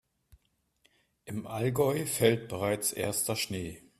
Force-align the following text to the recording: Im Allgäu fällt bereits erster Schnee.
Im 1.25 1.45
Allgäu 1.45 2.07
fällt 2.07 2.47
bereits 2.49 2.91
erster 2.91 3.35
Schnee. 3.35 3.83